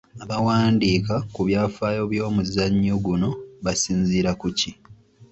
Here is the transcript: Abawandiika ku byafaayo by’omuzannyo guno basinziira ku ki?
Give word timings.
Abawandiika 0.23 1.15
ku 1.33 1.41
byafaayo 1.47 2.01
by’omuzannyo 2.11 2.95
guno 3.05 3.29
basinziira 3.63 4.31
ku 4.41 4.47
ki? 4.57 4.71